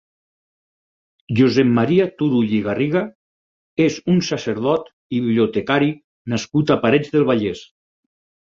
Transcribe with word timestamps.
Josep 1.39 1.67
Maria 1.79 2.07
Turull 2.21 2.55
i 2.59 2.61
Garriga 2.69 3.03
és 3.87 3.99
un 4.15 4.25
sacerdot 4.31 4.89
i 5.17 5.21
bibliotecari 5.27 5.93
nascut 6.35 6.75
a 6.77 6.83
Parets 6.87 7.17
del 7.19 7.29
Vallès. 7.33 7.67